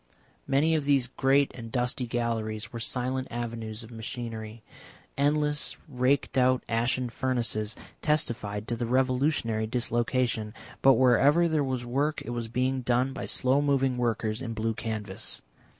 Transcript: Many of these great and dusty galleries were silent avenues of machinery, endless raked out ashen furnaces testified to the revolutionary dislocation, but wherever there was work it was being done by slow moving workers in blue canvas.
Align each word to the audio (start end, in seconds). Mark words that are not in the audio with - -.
Many 0.47 0.73
of 0.73 0.85
these 0.85 1.05
great 1.05 1.51
and 1.53 1.71
dusty 1.71 2.07
galleries 2.07 2.73
were 2.73 2.79
silent 2.79 3.27
avenues 3.29 3.83
of 3.83 3.91
machinery, 3.91 4.63
endless 5.15 5.77
raked 5.87 6.39
out 6.39 6.63
ashen 6.67 7.07
furnaces 7.07 7.75
testified 8.01 8.67
to 8.69 8.75
the 8.75 8.87
revolutionary 8.87 9.67
dislocation, 9.67 10.55
but 10.81 10.93
wherever 10.93 11.47
there 11.47 11.63
was 11.63 11.85
work 11.85 12.19
it 12.25 12.31
was 12.31 12.47
being 12.47 12.81
done 12.81 13.13
by 13.13 13.25
slow 13.25 13.61
moving 13.61 13.95
workers 13.95 14.41
in 14.41 14.55
blue 14.55 14.73
canvas. 14.73 15.43